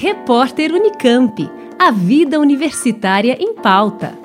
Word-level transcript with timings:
Repórter 0.00 0.72
Unicamp. 0.72 1.50
A 1.76 1.90
vida 1.90 2.38
universitária 2.38 3.36
em 3.40 3.52
pauta. 3.56 4.16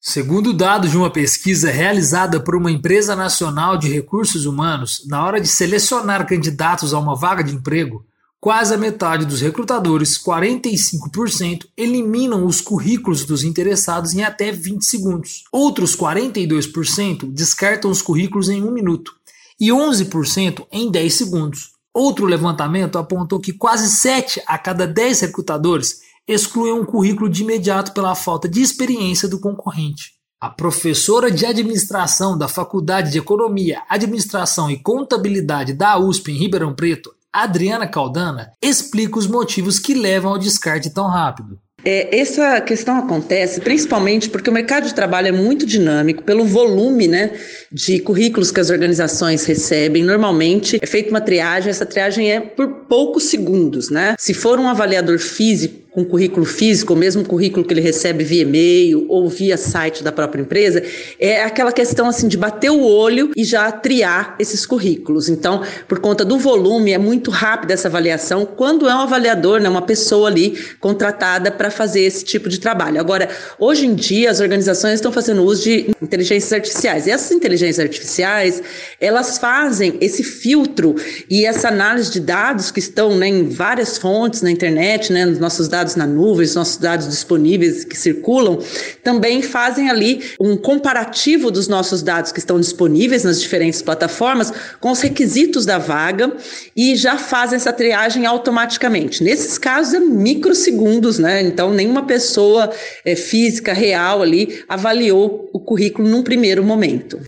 Segundo 0.00 0.52
dados 0.52 0.90
de 0.90 0.96
uma 0.96 1.10
pesquisa 1.10 1.70
realizada 1.70 2.40
por 2.40 2.56
uma 2.56 2.72
empresa 2.72 3.14
nacional 3.14 3.78
de 3.78 3.88
recursos 3.88 4.46
humanos, 4.46 5.04
na 5.06 5.24
hora 5.24 5.40
de 5.40 5.46
selecionar 5.46 6.26
candidatos 6.26 6.92
a 6.92 6.98
uma 6.98 7.14
vaga 7.14 7.44
de 7.44 7.54
emprego, 7.54 8.04
quase 8.40 8.74
a 8.74 8.76
metade 8.76 9.24
dos 9.24 9.40
recrutadores, 9.40 10.18
45%, 10.18 11.66
eliminam 11.76 12.44
os 12.44 12.60
currículos 12.60 13.24
dos 13.24 13.44
interessados 13.44 14.12
em 14.12 14.24
até 14.24 14.50
20 14.50 14.84
segundos. 14.84 15.44
Outros 15.52 15.96
42% 15.96 17.32
descartam 17.32 17.92
os 17.92 18.02
currículos 18.02 18.48
em 18.48 18.60
um 18.60 18.72
minuto 18.72 19.22
e 19.60 19.68
11% 19.68 20.66
em 20.70 20.90
10 20.90 21.14
segundos. 21.14 21.70
Outro 21.94 22.26
levantamento 22.26 22.98
apontou 22.98 23.38
que 23.38 23.52
quase 23.52 23.88
7 23.88 24.42
a 24.46 24.58
cada 24.58 24.86
10 24.86 25.20
recrutadores 25.20 26.00
excluem 26.26 26.72
um 26.72 26.84
currículo 26.84 27.28
de 27.28 27.42
imediato 27.42 27.92
pela 27.92 28.14
falta 28.14 28.48
de 28.48 28.60
experiência 28.60 29.28
do 29.28 29.38
concorrente. 29.38 30.14
A 30.40 30.50
professora 30.50 31.30
de 31.30 31.46
administração 31.46 32.36
da 32.36 32.48
Faculdade 32.48 33.10
de 33.10 33.18
Economia, 33.18 33.82
Administração 33.88 34.70
e 34.70 34.76
Contabilidade 34.76 35.72
da 35.72 35.98
USP 35.98 36.32
em 36.32 36.36
Ribeirão 36.36 36.74
Preto, 36.74 37.14
Adriana 37.32 37.86
Caldana, 37.86 38.52
explica 38.60 39.18
os 39.18 39.26
motivos 39.26 39.78
que 39.78 39.94
levam 39.94 40.32
ao 40.32 40.38
descarte 40.38 40.92
tão 40.92 41.06
rápido. 41.08 41.58
É, 41.84 42.18
essa 42.18 42.60
questão 42.62 42.96
acontece 42.96 43.60
principalmente 43.60 44.30
porque 44.30 44.48
o 44.48 44.52
mercado 44.52 44.86
de 44.86 44.94
trabalho 44.94 45.28
é 45.28 45.32
muito 45.32 45.66
dinâmico, 45.66 46.22
pelo 46.22 46.44
volume 46.44 47.06
né, 47.06 47.32
de 47.70 47.98
currículos 48.00 48.50
que 48.50 48.60
as 48.60 48.70
organizações 48.70 49.44
recebem. 49.44 50.02
Normalmente 50.02 50.78
é 50.80 50.86
feita 50.86 51.10
uma 51.10 51.20
triagem, 51.20 51.70
essa 51.70 51.84
triagem 51.84 52.32
é 52.32 52.40
por 52.40 52.68
poucos 52.88 53.24
segundos. 53.24 53.90
Né? 53.90 54.14
Se 54.18 54.32
for 54.32 54.58
um 54.58 54.68
avaliador 54.68 55.18
físico, 55.18 55.83
com 55.94 56.04
currículo 56.04 56.44
físico, 56.44 56.92
ou 56.92 56.98
mesmo 56.98 57.24
currículo 57.24 57.64
que 57.64 57.72
ele 57.72 57.80
recebe 57.80 58.24
via 58.24 58.42
e-mail 58.42 59.06
ou 59.08 59.28
via 59.28 59.56
site 59.56 60.02
da 60.02 60.10
própria 60.10 60.42
empresa, 60.42 60.82
é 61.20 61.44
aquela 61.44 61.70
questão 61.70 62.08
assim 62.08 62.26
de 62.26 62.36
bater 62.36 62.70
o 62.70 62.82
olho 62.82 63.30
e 63.36 63.44
já 63.44 63.70
triar 63.70 64.34
esses 64.40 64.66
currículos. 64.66 65.28
Então, 65.28 65.62
por 65.86 66.00
conta 66.00 66.24
do 66.24 66.36
volume, 66.36 66.92
é 66.92 66.98
muito 66.98 67.30
rápida 67.30 67.74
essa 67.74 67.86
avaliação 67.86 68.44
quando 68.44 68.88
é 68.88 68.94
um 68.94 69.00
avaliador, 69.00 69.60
né, 69.60 69.68
uma 69.68 69.82
pessoa 69.82 70.28
ali 70.28 70.58
contratada 70.80 71.52
para 71.52 71.70
fazer 71.70 72.00
esse 72.00 72.24
tipo 72.24 72.48
de 72.48 72.58
trabalho. 72.58 72.98
Agora, 72.98 73.28
hoje 73.56 73.86
em 73.86 73.94
dia, 73.94 74.32
as 74.32 74.40
organizações 74.40 74.94
estão 74.94 75.12
fazendo 75.12 75.44
uso 75.44 75.62
de 75.62 75.90
inteligências 76.02 76.52
artificiais. 76.52 77.06
E 77.06 77.12
essas 77.12 77.30
inteligências 77.30 77.78
artificiais, 77.78 78.60
elas 79.00 79.38
fazem 79.38 79.96
esse 80.00 80.24
filtro 80.24 80.96
e 81.30 81.46
essa 81.46 81.68
análise 81.68 82.10
de 82.10 82.18
dados 82.18 82.72
que 82.72 82.80
estão 82.80 83.16
né, 83.16 83.28
em 83.28 83.48
várias 83.48 83.96
fontes 83.96 84.42
na 84.42 84.50
internet, 84.50 85.12
né, 85.12 85.24
nos 85.24 85.38
nossos 85.38 85.68
dados 85.68 85.83
dados 85.84 85.96
na 85.96 86.06
nuvem, 86.06 86.46
os 86.46 86.54
nossos 86.54 86.78
dados 86.78 87.06
disponíveis 87.08 87.84
que 87.84 87.96
circulam, 87.96 88.58
também 89.02 89.42
fazem 89.42 89.90
ali 89.90 90.22
um 90.40 90.56
comparativo 90.56 91.50
dos 91.50 91.68
nossos 91.68 92.02
dados 92.02 92.32
que 92.32 92.38
estão 92.38 92.58
disponíveis 92.58 93.22
nas 93.22 93.40
diferentes 93.40 93.82
plataformas 93.82 94.52
com 94.80 94.90
os 94.90 95.00
requisitos 95.00 95.66
da 95.66 95.76
vaga 95.76 96.34
e 96.74 96.96
já 96.96 97.18
fazem 97.18 97.56
essa 97.56 97.72
triagem 97.72 98.24
automaticamente. 98.24 99.22
Nesses 99.22 99.58
casos 99.58 99.94
é 99.94 100.00
microsegundos, 100.00 101.18
né? 101.18 101.42
Então 101.42 101.72
nenhuma 101.72 102.06
pessoa 102.06 102.70
é, 103.04 103.14
física 103.14 103.74
real 103.74 104.22
ali 104.22 104.64
avaliou 104.68 105.50
o 105.52 105.60
currículo 105.60 106.08
num 106.08 106.22
primeiro 106.22 106.64
momento. 106.64 107.20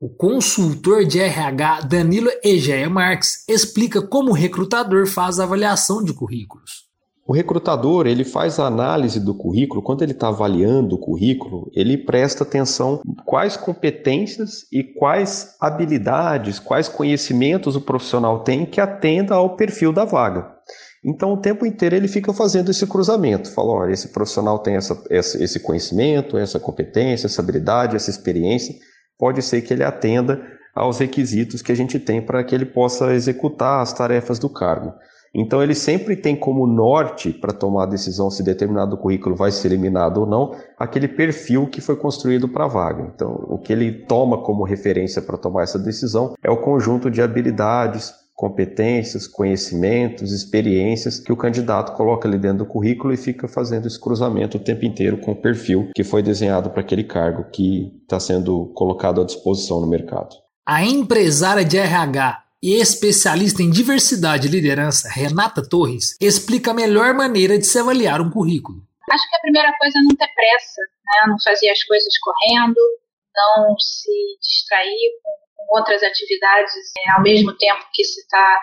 O 0.00 0.08
consultor 0.08 1.04
de 1.04 1.18
RH 1.18 1.80
Danilo 1.82 2.30
Egeia 2.42 2.88
Marques 2.88 3.44
explica 3.48 4.00
como 4.00 4.30
o 4.30 4.34
recrutador 4.34 5.06
faz 5.06 5.40
a 5.40 5.44
avaliação 5.44 6.02
de 6.04 6.14
currículos. 6.14 6.87
O 7.28 7.34
recrutador 7.34 8.06
ele 8.06 8.24
faz 8.24 8.58
a 8.58 8.66
análise 8.66 9.20
do 9.20 9.34
currículo, 9.34 9.82
quando 9.82 10.00
ele 10.00 10.12
está 10.12 10.28
avaliando 10.28 10.94
o 10.94 10.98
currículo, 10.98 11.70
ele 11.74 11.98
presta 11.98 12.42
atenção 12.42 13.02
quais 13.26 13.54
competências 13.54 14.66
e 14.72 14.82
quais 14.82 15.54
habilidades, 15.60 16.58
quais 16.58 16.88
conhecimentos 16.88 17.76
o 17.76 17.82
profissional 17.82 18.42
tem 18.42 18.64
que 18.64 18.80
atenda 18.80 19.34
ao 19.34 19.56
perfil 19.56 19.92
da 19.92 20.06
vaga. 20.06 20.50
Então, 21.04 21.34
o 21.34 21.36
tempo 21.36 21.66
inteiro 21.66 21.94
ele 21.94 22.08
fica 22.08 22.32
fazendo 22.32 22.70
esse 22.70 22.86
cruzamento. 22.86 23.52
Fala, 23.52 23.72
olha, 23.72 23.92
esse 23.92 24.08
profissional 24.08 24.60
tem 24.60 24.76
essa, 24.76 24.98
esse 25.10 25.60
conhecimento, 25.60 26.38
essa 26.38 26.58
competência, 26.58 27.26
essa 27.26 27.42
habilidade, 27.42 27.94
essa 27.94 28.08
experiência. 28.08 28.74
Pode 29.18 29.42
ser 29.42 29.60
que 29.60 29.74
ele 29.74 29.84
atenda 29.84 30.40
aos 30.74 30.98
requisitos 30.98 31.60
que 31.60 31.72
a 31.72 31.76
gente 31.76 31.98
tem 31.98 32.22
para 32.22 32.42
que 32.42 32.54
ele 32.54 32.64
possa 32.64 33.12
executar 33.12 33.82
as 33.82 33.92
tarefas 33.92 34.38
do 34.38 34.48
cargo. 34.48 34.94
Então 35.34 35.62
ele 35.62 35.74
sempre 35.74 36.16
tem 36.16 36.34
como 36.34 36.66
norte 36.66 37.32
para 37.32 37.52
tomar 37.52 37.84
a 37.84 37.86
decisão 37.86 38.30
se 38.30 38.42
determinado 38.42 38.96
currículo 38.96 39.36
vai 39.36 39.50
ser 39.50 39.68
eliminado 39.68 40.18
ou 40.18 40.26
não, 40.26 40.54
aquele 40.78 41.08
perfil 41.08 41.66
que 41.66 41.80
foi 41.80 41.96
construído 41.96 42.48
para 42.48 42.64
a 42.64 42.68
vaga. 42.68 43.10
Então 43.14 43.44
o 43.48 43.58
que 43.58 43.72
ele 43.72 43.92
toma 43.92 44.38
como 44.38 44.64
referência 44.64 45.22
para 45.22 45.38
tomar 45.38 45.62
essa 45.62 45.78
decisão 45.78 46.34
é 46.42 46.50
o 46.50 46.56
conjunto 46.56 47.10
de 47.10 47.22
habilidades, 47.22 48.12
competências, 48.38 49.26
conhecimentos, 49.26 50.30
experiências 50.30 51.18
que 51.18 51.32
o 51.32 51.36
candidato 51.36 51.96
coloca 51.96 52.28
ali 52.28 52.38
dentro 52.38 52.58
do 52.58 52.66
currículo 52.66 53.12
e 53.12 53.16
fica 53.16 53.48
fazendo 53.48 53.88
esse 53.88 54.00
cruzamento 54.00 54.58
o 54.58 54.60
tempo 54.60 54.84
inteiro 54.84 55.18
com 55.18 55.32
o 55.32 55.36
perfil 55.36 55.90
que 55.92 56.04
foi 56.04 56.22
desenhado 56.22 56.70
para 56.70 56.80
aquele 56.80 57.02
cargo 57.02 57.46
que 57.52 57.92
está 58.02 58.20
sendo 58.20 58.66
colocado 58.76 59.20
à 59.20 59.24
disposição 59.24 59.80
no 59.80 59.88
mercado. 59.88 60.36
A 60.64 60.84
empresária 60.84 61.64
de 61.64 61.78
RH 61.78 62.44
e 62.62 62.74
especialista 62.74 63.62
em 63.62 63.70
diversidade 63.70 64.48
e 64.48 64.50
liderança, 64.50 65.08
Renata 65.08 65.62
Torres, 65.62 66.16
explica 66.20 66.72
a 66.72 66.74
melhor 66.74 67.14
maneira 67.14 67.58
de 67.58 67.64
se 67.64 67.78
avaliar 67.78 68.20
um 68.20 68.30
currículo. 68.30 68.82
Acho 69.10 69.28
que 69.28 69.36
a 69.36 69.40
primeira 69.40 69.72
coisa 69.78 69.98
é 69.98 70.02
não 70.02 70.16
ter 70.16 70.28
pressa, 70.34 70.80
né? 70.80 71.28
não 71.28 71.36
fazer 71.42 71.70
as 71.70 71.82
coisas 71.84 72.12
correndo, 72.18 72.80
não 73.34 73.78
se 73.78 74.10
distrair 74.40 75.12
com, 75.22 75.76
outras 75.76 76.02
atividades 76.02 76.72
né? 76.74 77.12
ao 77.14 77.22
mesmo 77.22 77.54
tempo 77.56 77.84
que 77.92 78.02
se 78.02 78.20
está 78.20 78.60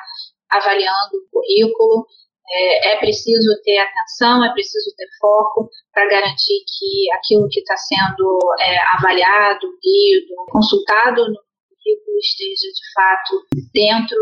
avaliando 0.52 1.18
o 1.18 1.30
currículo. 1.32 2.08
É, 2.48 2.94
é, 2.94 2.98
preciso 2.98 3.60
ter 3.64 3.80
atenção, 3.80 4.46
é 4.46 4.54
preciso 4.54 4.96
ter 4.96 5.08
foco 5.20 5.68
para 5.92 6.08
garantir 6.08 6.64
que 6.78 7.12
aquilo 7.14 7.48
que 7.50 7.60
está 7.60 7.76
sendo 7.76 8.38
é, 8.60 8.78
avaliado, 8.94 9.66
lido, 9.84 10.36
consultado 10.52 11.28
no 11.28 11.40
currículo 11.86 12.18
esteja 12.18 12.68
de 12.74 12.86
fato 12.94 13.34
dentro 13.74 14.18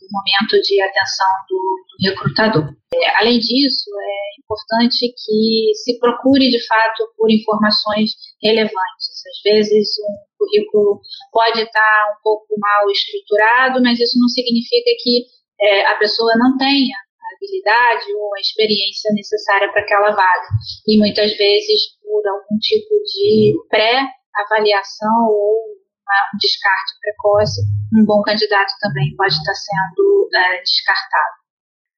do 0.00 0.08
momento 0.10 0.60
de 0.62 0.80
atenção 0.82 1.28
do, 1.48 1.60
do 1.88 2.10
recrutador. 2.10 2.64
É, 2.94 3.20
além 3.20 3.38
disso, 3.38 3.90
é 3.92 4.40
importante 4.40 5.12
que 5.12 5.72
se 5.74 5.98
procure 5.98 6.48
de 6.48 6.66
fato 6.66 7.12
por 7.16 7.30
informações 7.30 8.10
relevantes. 8.42 9.22
Às 9.26 9.42
vezes, 9.44 9.88
um 10.00 10.16
currículo 10.38 11.00
pode 11.32 11.60
estar 11.62 12.16
um 12.16 12.22
pouco 12.22 12.54
mal 12.58 12.90
estruturado, 12.90 13.82
mas 13.82 14.00
isso 14.00 14.18
não 14.18 14.28
significa 14.28 14.90
que 15.02 15.26
é, 15.60 15.86
a 15.86 15.94
pessoa 15.96 16.32
não 16.36 16.56
tenha 16.56 16.96
a 16.96 17.36
habilidade 17.36 18.12
ou 18.14 18.34
a 18.34 18.40
experiência 18.40 19.12
necessária 19.14 19.70
para 19.70 19.82
aquela 19.82 20.10
vaga. 20.10 20.48
E 20.86 20.98
muitas 20.98 21.36
vezes, 21.36 21.96
por 22.02 22.22
algum 22.26 22.58
tipo 22.58 22.94
de 23.04 23.54
pré-avaliação 23.68 25.28
ou 25.28 25.85
um 26.34 26.38
descarte 26.38 26.92
precoce, 27.00 27.62
um 27.94 28.04
bom 28.04 28.22
candidato 28.22 28.72
também 28.80 29.14
pode 29.16 29.34
estar 29.34 29.54
sendo 29.54 30.28
é, 30.34 30.62
descartado. 30.62 31.46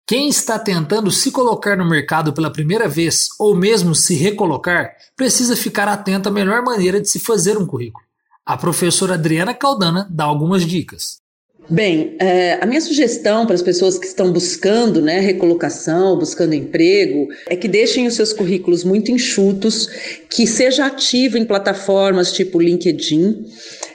Quem 0.06 0.28
está 0.28 0.58
tentando 0.58 1.10
se 1.10 1.30
colocar 1.30 1.76
no 1.76 1.86
mercado 1.86 2.32
pela 2.32 2.50
primeira 2.50 2.88
vez 2.88 3.28
ou 3.38 3.54
mesmo 3.54 3.94
se 3.94 4.14
recolocar, 4.14 4.96
precisa 5.14 5.54
ficar 5.54 5.86
atento 5.86 6.30
à 6.30 6.32
melhor 6.32 6.62
maneira 6.62 6.98
de 6.98 7.10
se 7.10 7.20
fazer 7.20 7.58
um 7.58 7.66
currículo. 7.66 8.04
A 8.44 8.56
professora 8.56 9.14
Adriana 9.14 9.52
Caldana 9.52 10.08
dá 10.10 10.24
algumas 10.24 10.64
dicas. 10.64 11.18
Bem, 11.70 12.16
é, 12.18 12.54
a 12.62 12.64
minha 12.64 12.80
sugestão 12.80 13.44
para 13.44 13.54
as 13.54 13.60
pessoas 13.60 13.98
que 13.98 14.06
estão 14.06 14.32
buscando 14.32 15.02
né, 15.02 15.20
recolocação, 15.20 16.18
buscando 16.18 16.54
emprego, 16.54 17.28
é 17.46 17.54
que 17.54 17.68
deixem 17.68 18.06
os 18.06 18.14
seus 18.14 18.32
currículos 18.32 18.84
muito 18.84 19.10
enxutos, 19.10 19.86
que 20.30 20.46
seja 20.46 20.86
ativo 20.86 21.36
em 21.36 21.44
plataformas 21.44 22.32
tipo 22.32 22.58
LinkedIn, 22.58 23.44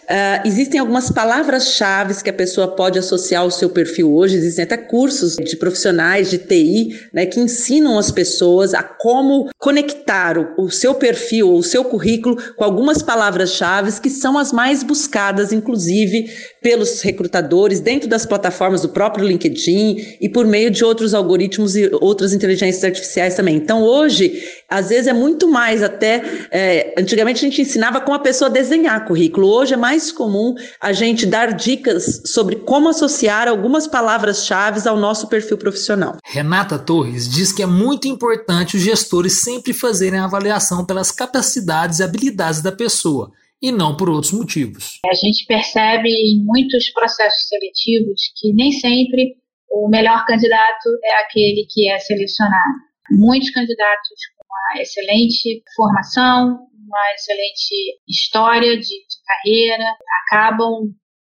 Uh, 0.04 0.46
existem 0.46 0.80
algumas 0.80 1.10
palavras-chave 1.10 2.22
que 2.22 2.30
a 2.30 2.34
pessoa 2.34 2.68
pode 2.68 3.00
associar 3.00 3.44
ao 3.44 3.52
seu 3.52 3.70
perfil 3.70 4.14
hoje. 4.14 4.36
Existem 4.36 4.64
até 4.64 4.76
cursos 4.76 5.36
de 5.36 5.56
profissionais 5.56 6.30
de 6.30 6.38
TI 6.38 7.00
né, 7.14 7.26
que 7.26 7.40
ensinam 7.40 7.98
as 7.98 8.12
pessoas 8.12 8.74
a 8.74 8.84
como 8.84 9.50
conectar 9.58 10.38
o, 10.38 10.66
o 10.66 10.70
seu 10.70 10.94
perfil 10.96 11.50
ou 11.50 11.60
o 11.60 11.64
seu 11.64 11.84
currículo 11.86 12.38
com 12.56 12.64
algumas 12.64 13.02
palavras-chave 13.02 13.84
que 14.02 14.10
são 14.10 14.38
as 14.38 14.52
mais 14.52 14.84
buscadas, 14.84 15.52
inclusive 15.52 16.30
pelos 16.62 17.02
recrutadores, 17.02 17.80
dentro 17.80 18.08
das 18.08 18.26
plataformas 18.26 18.82
do 18.82 18.90
próprio 18.90 19.26
LinkedIn 19.26 20.18
e 20.20 20.30
por 20.30 20.46
meio 20.46 20.72
de 20.72 20.84
outros 20.84 21.14
algoritmos 21.14 21.76
e 21.76 21.90
outras 22.02 22.34
inteligências 22.34 22.84
artificiais 22.84 23.36
também. 23.36 23.56
Então, 23.56 23.84
hoje, 23.84 24.42
às 24.70 24.90
vezes 24.90 25.08
é 25.08 25.14
muito 25.14 25.48
mais 25.48 25.84
até. 25.84 26.24
É, 26.52 26.94
antigamente 26.98 27.46
a 27.46 27.50
gente 27.50 27.62
ensinava 27.62 28.02
como 28.02 28.16
a 28.16 28.20
pessoa 28.20 28.50
desenhar 28.50 29.06
currículo, 29.06 29.48
hoje 29.48 29.74
é 29.74 29.78
mais 29.78 29.93
mais 29.94 30.12
comum 30.12 30.56
a 30.82 30.92
gente 30.92 31.24
dar 31.24 31.54
dicas 31.54 32.24
sobre 32.26 32.56
como 32.56 32.90
associar 32.90 33.48
algumas 33.48 33.86
palavras-chave 33.86 34.88
ao 34.90 34.98
nosso 34.98 35.28
perfil 35.28 35.56
profissional. 35.56 36.18
Renata 36.26 36.80
Torres 36.80 37.30
diz 37.30 37.54
que 37.54 37.62
é 37.62 37.68
muito 37.68 38.08
importante 38.08 38.76
os 38.76 38.82
gestores 38.82 39.44
sempre 39.44 39.72
fazerem 39.72 40.20
a 40.20 40.26
avaliação 40.26 40.84
pelas 40.84 41.12
capacidades 41.12 42.00
e 42.00 42.04
habilidades 42.04 42.60
da 42.60 42.72
pessoa 42.72 43.32
e 43.62 43.72
não 43.72 43.96
por 43.96 44.10
outros 44.10 44.34
motivos. 44.34 45.00
A 45.08 45.14
gente 45.14 45.46
percebe 45.46 46.10
em 46.10 46.44
muitos 46.44 46.90
processos 46.90 47.48
seletivos 47.48 48.20
que 48.36 48.52
nem 48.52 48.72
sempre 48.72 49.36
o 49.70 49.88
melhor 49.90 50.26
candidato 50.26 50.90
é 51.04 51.22
aquele 51.22 51.68
que 51.70 51.88
é 51.88 52.00
selecionado. 52.00 52.80
Muitos 53.12 53.52
candidatos 53.52 54.20
com 54.36 54.44
uma 54.44 54.82
excelente 54.82 55.62
formação, 55.76 56.68
uma 56.94 57.14
excelente 57.16 58.00
história 58.08 58.78
de, 58.78 58.84
de 58.84 59.18
carreira, 59.26 59.86
acabam 60.26 60.94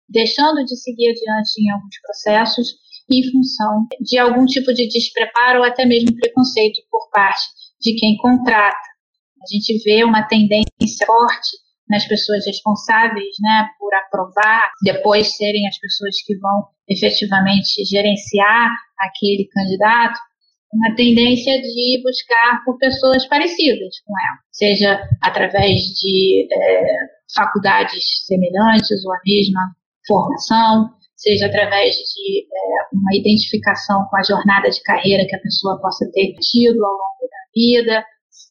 deixando 0.08 0.64
de 0.64 0.76
seguir 0.76 1.10
adiante 1.10 1.60
em 1.60 1.70
alguns 1.70 2.00
processos 2.00 2.68
em 3.10 3.30
função 3.32 3.86
de 4.00 4.18
algum 4.18 4.44
tipo 4.44 4.72
de 4.72 4.86
despreparo 4.86 5.60
ou 5.60 5.64
até 5.64 5.84
mesmo 5.84 6.14
preconceito 6.14 6.80
por 6.90 7.10
parte 7.10 7.42
de 7.80 7.94
quem 7.94 8.16
contrata. 8.18 8.76
A 9.42 9.46
gente 9.50 9.82
vê 9.82 10.04
uma 10.04 10.26
tendência 10.26 11.06
forte 11.06 11.56
nas 11.88 12.06
pessoas 12.06 12.44
responsáveis 12.44 13.34
né, 13.40 13.66
por 13.78 13.94
aprovar, 13.94 14.70
depois 14.82 15.36
serem 15.36 15.66
as 15.66 15.78
pessoas 15.78 16.16
que 16.24 16.36
vão 16.38 16.68
efetivamente 16.86 17.84
gerenciar 17.84 18.70
aquele 18.98 19.48
candidato, 19.48 20.18
uma 20.72 20.94
tendência 20.94 21.60
de 21.60 22.02
buscar 22.02 22.62
por 22.64 22.76
pessoas 22.78 23.26
parecidas 23.26 24.00
com 24.04 24.12
ela, 24.12 24.38
seja 24.52 25.08
através 25.22 25.80
de 26.00 26.46
é, 26.52 26.96
faculdades 27.34 28.04
semelhantes 28.26 29.04
ou 29.04 29.12
a 29.12 29.20
mesma 29.24 29.60
formação, 30.06 30.90
seja 31.16 31.46
através 31.46 31.94
de 31.94 32.42
é, 32.42 32.94
uma 32.94 33.16
identificação 33.16 34.06
com 34.08 34.16
a 34.16 34.22
jornada 34.22 34.70
de 34.70 34.82
carreira 34.82 35.26
que 35.26 35.36
a 35.36 35.40
pessoa 35.40 35.80
possa 35.80 36.08
ter 36.12 36.34
tido 36.34 36.84
ao 36.84 36.92
longo 36.92 37.28
da 37.30 37.52
vida, 37.54 38.04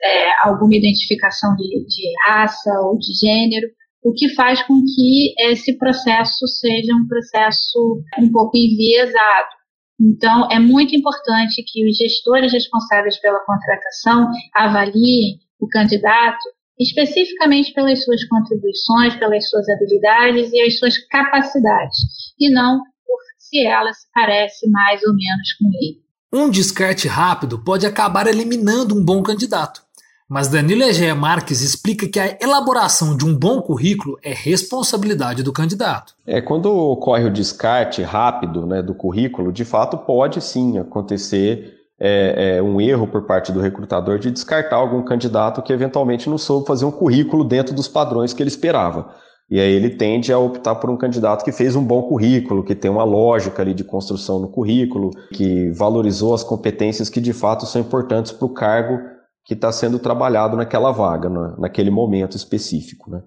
é, 0.04 0.48
alguma 0.48 0.76
identificação 0.76 1.56
de, 1.56 1.86
de 1.86 2.14
raça 2.28 2.72
ou 2.82 2.98
de 2.98 3.14
gênero, 3.14 3.68
o 4.04 4.14
que 4.14 4.30
faz 4.36 4.62
com 4.64 4.82
que 4.84 5.34
esse 5.40 5.78
processo 5.78 6.48
seja 6.48 6.94
um 6.94 7.08
processo 7.08 8.02
um 8.20 8.32
pouco 8.32 8.58
enviesado. 8.58 9.57
Então, 10.00 10.48
é 10.52 10.60
muito 10.60 10.96
importante 10.96 11.64
que 11.66 11.88
os 11.90 11.98
gestores 11.98 12.54
responsáveis 12.54 13.20
pela 13.20 13.40
contratação 13.40 14.30
avaliem 14.56 15.40
o 15.60 15.68
candidato 15.68 16.44
especificamente 16.80 17.74
pelas 17.74 18.04
suas 18.04 18.24
contribuições, 18.28 19.16
pelas 19.16 19.50
suas 19.50 19.68
habilidades 19.70 20.52
e 20.54 20.62
as 20.62 20.78
suas 20.78 20.98
capacidades, 21.08 21.98
e 22.40 22.52
não 22.52 22.78
por 22.78 23.20
se 23.40 23.66
ela 23.66 23.92
se 23.94 24.08
parece 24.14 24.70
mais 24.70 25.02
ou 25.04 25.14
menos 25.14 25.54
com 25.58 25.66
ele. 25.74 26.08
Um 26.32 26.50
descarte 26.50 27.08
rápido 27.08 27.64
pode 27.64 27.86
acabar 27.86 28.28
eliminando 28.28 28.96
um 28.96 29.04
bom 29.04 29.24
candidato. 29.24 29.87
Mas 30.30 30.50
Danilo 30.50 30.84
Egea 30.84 31.16
Marques 31.16 31.62
explica 31.62 32.06
que 32.06 32.20
a 32.20 32.38
elaboração 32.42 33.16
de 33.16 33.26
um 33.26 33.34
bom 33.34 33.62
currículo 33.62 34.18
é 34.22 34.34
responsabilidade 34.34 35.42
do 35.42 35.54
candidato. 35.54 36.14
É 36.26 36.42
quando 36.42 36.66
ocorre 36.66 37.24
o 37.24 37.32
descarte 37.32 38.02
rápido 38.02 38.66
né, 38.66 38.82
do 38.82 38.94
currículo, 38.94 39.54
de 39.54 39.64
fato 39.64 39.98
pode 39.98 40.42
sim 40.42 40.78
acontecer 40.78 41.76
é, 41.98 42.58
é, 42.58 42.62
um 42.62 42.82
erro 42.82 43.08
por 43.08 43.26
parte 43.26 43.54
do 43.54 43.62
recrutador 43.62 44.20
de 44.20 44.30
descartar 44.30 44.76
algum 44.76 45.02
candidato 45.02 45.62
que 45.62 45.72
eventualmente 45.72 46.30
não 46.30 46.38
soube 46.38 46.68
fazer 46.68 46.84
um 46.84 46.92
currículo 46.92 47.46
dentro 47.46 47.74
dos 47.74 47.88
padrões 47.88 48.34
que 48.34 48.44
ele 48.44 48.50
esperava. 48.50 49.16
E 49.50 49.62
aí 49.62 49.72
ele 49.72 49.92
tende 49.92 50.34
a 50.34 50.38
optar 50.38 50.76
por 50.76 50.90
um 50.90 50.98
candidato 50.98 51.46
que 51.46 51.54
fez 51.54 51.74
um 51.74 51.84
bom 51.84 52.02
currículo, 52.04 52.66
que 52.66 52.76
tem 52.76 52.92
uma 52.92 53.06
lógica 53.06 53.62
ali 53.62 53.74
de 53.74 53.86
construção 53.86 54.40
no 54.40 54.50
currículo, 54.50 55.12
que 55.34 55.72
valorizou 55.72 56.34
as 56.34 56.44
competências 56.44 57.10
que 57.10 57.22
de 57.22 57.32
fato 57.32 57.66
são 57.66 57.80
importantes 57.80 58.34
para 58.34 58.46
o 58.46 58.54
cargo 58.54 59.00
que 59.48 59.54
está 59.54 59.72
sendo 59.72 59.98
trabalhado 59.98 60.58
naquela 60.58 60.92
vaga, 60.92 61.30
na, 61.30 61.56
naquele 61.58 61.90
momento 61.90 62.36
específico. 62.36 63.10
Né? 63.10 63.22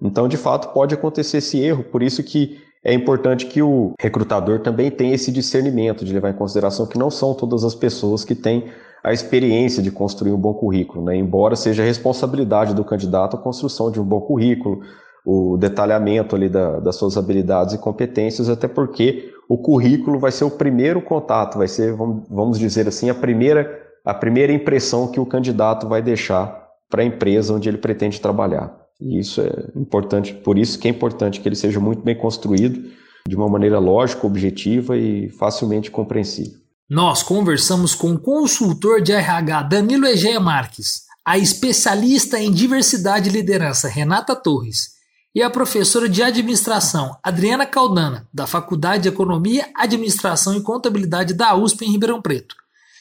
Então, 0.00 0.26
de 0.26 0.38
fato, 0.38 0.72
pode 0.72 0.94
acontecer 0.94 1.36
esse 1.36 1.60
erro, 1.60 1.84
por 1.84 2.02
isso 2.02 2.24
que 2.24 2.58
é 2.82 2.94
importante 2.94 3.46
que 3.46 3.60
o 3.60 3.92
recrutador 4.00 4.60
também 4.60 4.90
tenha 4.90 5.14
esse 5.14 5.30
discernimento 5.30 6.04
de 6.04 6.14
levar 6.14 6.30
em 6.30 6.36
consideração 6.36 6.86
que 6.86 6.98
não 6.98 7.10
são 7.10 7.34
todas 7.34 7.62
as 7.62 7.74
pessoas 7.74 8.24
que 8.24 8.34
têm 8.34 8.70
a 9.04 9.12
experiência 9.12 9.82
de 9.82 9.90
construir 9.90 10.32
um 10.32 10.38
bom 10.38 10.54
currículo, 10.54 11.04
né? 11.04 11.14
embora 11.16 11.54
seja 11.54 11.84
responsabilidade 11.84 12.74
do 12.74 12.84
candidato 12.84 13.36
a 13.36 13.40
construção 13.40 13.90
de 13.90 14.00
um 14.00 14.04
bom 14.04 14.20
currículo, 14.20 14.80
o 15.24 15.56
detalhamento 15.58 16.34
ali 16.34 16.48
da, 16.48 16.80
das 16.80 16.96
suas 16.96 17.16
habilidades 17.16 17.74
e 17.74 17.78
competências, 17.78 18.48
até 18.48 18.66
porque 18.66 19.30
o 19.48 19.58
currículo 19.58 20.18
vai 20.18 20.32
ser 20.32 20.44
o 20.44 20.50
primeiro 20.50 21.02
contato, 21.02 21.58
vai 21.58 21.68
ser, 21.68 21.92
vamos 21.94 22.58
dizer 22.58 22.88
assim, 22.88 23.10
a 23.10 23.14
primeira 23.14 23.85
a 24.06 24.14
primeira 24.14 24.52
impressão 24.52 25.10
que 25.10 25.18
o 25.18 25.26
candidato 25.26 25.88
vai 25.88 26.00
deixar 26.00 26.64
para 26.88 27.02
a 27.02 27.04
empresa 27.04 27.52
onde 27.52 27.68
ele 27.68 27.76
pretende 27.76 28.20
trabalhar. 28.20 28.72
E 29.00 29.18
isso 29.18 29.40
é 29.40 29.50
importante, 29.74 30.32
por 30.32 30.56
isso 30.56 30.78
que 30.78 30.86
é 30.86 30.90
importante 30.92 31.40
que 31.40 31.48
ele 31.48 31.56
seja 31.56 31.80
muito 31.80 32.02
bem 32.02 32.16
construído, 32.16 32.88
de 33.26 33.34
uma 33.34 33.48
maneira 33.48 33.80
lógica, 33.80 34.24
objetiva 34.24 34.96
e 34.96 35.28
facilmente 35.30 35.90
compreensível. 35.90 36.60
Nós 36.88 37.24
conversamos 37.24 37.96
com 37.96 38.12
o 38.12 38.18
consultor 38.18 39.02
de 39.02 39.10
RH 39.10 39.64
Danilo 39.64 40.06
Egeia 40.06 40.38
Marques, 40.38 41.00
a 41.24 41.36
especialista 41.36 42.38
em 42.38 42.52
diversidade 42.52 43.28
e 43.28 43.32
liderança 43.32 43.88
Renata 43.88 44.36
Torres 44.36 44.90
e 45.34 45.42
a 45.42 45.50
professora 45.50 46.08
de 46.08 46.22
administração 46.22 47.16
Adriana 47.24 47.66
Caldana, 47.66 48.28
da 48.32 48.46
Faculdade 48.46 49.02
de 49.02 49.08
Economia, 49.08 49.66
Administração 49.74 50.54
e 50.54 50.62
Contabilidade 50.62 51.34
da 51.34 51.56
USP 51.56 51.84
em 51.84 51.90
Ribeirão 51.90 52.22
Preto 52.22 52.54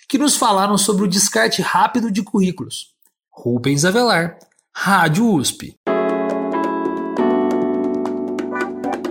que 0.07 0.17
nos 0.17 0.35
falaram 0.35 0.77
sobre 0.77 1.03
o 1.03 1.07
descarte 1.07 1.61
rápido 1.61 2.11
de 2.11 2.23
currículos. 2.23 2.93
Rubens 3.31 3.85
Avelar, 3.85 4.37
Rádio 4.73 5.33
USP. 5.33 5.75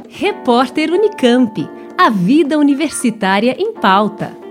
Repórter 0.08 0.90
Unicamp. 0.90 1.68
A 1.98 2.10
vida 2.10 2.58
universitária 2.58 3.56
em 3.58 3.72
pauta. 3.74 4.43